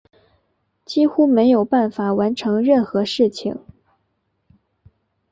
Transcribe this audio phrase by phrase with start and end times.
[0.83, 3.59] 几乎没有办法完成任何事情